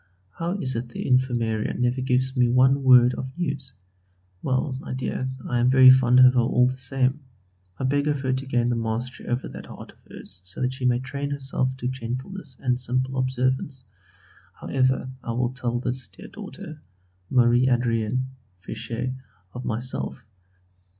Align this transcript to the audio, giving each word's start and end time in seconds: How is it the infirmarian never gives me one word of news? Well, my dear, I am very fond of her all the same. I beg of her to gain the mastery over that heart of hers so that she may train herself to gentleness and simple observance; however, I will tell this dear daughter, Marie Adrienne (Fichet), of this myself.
How 0.31 0.53
is 0.57 0.75
it 0.75 0.89
the 0.89 1.05
infirmarian 1.05 1.77
never 1.77 2.01
gives 2.01 2.35
me 2.35 2.49
one 2.49 2.81
word 2.81 3.13
of 3.13 3.31
news? 3.37 3.73
Well, 4.41 4.75
my 4.79 4.95
dear, 4.95 5.29
I 5.47 5.59
am 5.59 5.69
very 5.69 5.91
fond 5.91 6.19
of 6.21 6.33
her 6.33 6.39
all 6.39 6.65
the 6.67 6.75
same. 6.75 7.19
I 7.77 7.83
beg 7.83 8.07
of 8.07 8.21
her 8.21 8.33
to 8.33 8.45
gain 8.47 8.69
the 8.69 8.75
mastery 8.75 9.27
over 9.27 9.47
that 9.49 9.67
heart 9.67 9.91
of 9.91 9.99
hers 10.09 10.41
so 10.43 10.59
that 10.63 10.73
she 10.73 10.85
may 10.85 10.97
train 10.97 11.29
herself 11.29 11.77
to 11.77 11.87
gentleness 11.87 12.57
and 12.59 12.79
simple 12.79 13.15
observance; 13.19 13.85
however, 14.55 15.11
I 15.23 15.33
will 15.33 15.53
tell 15.53 15.79
this 15.79 16.07
dear 16.07 16.29
daughter, 16.29 16.81
Marie 17.29 17.69
Adrienne 17.69 18.25
(Fichet), 18.61 19.13
of 19.53 19.61
this 19.61 19.67
myself. 19.67 20.25